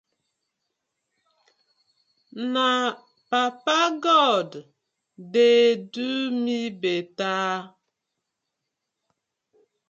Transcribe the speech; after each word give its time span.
Na 2.53 2.67
papa 3.29 3.79
god 4.03 4.49
dey 5.33 5.67
do 5.93 6.09
mi 6.43 6.59
better. 6.81 7.39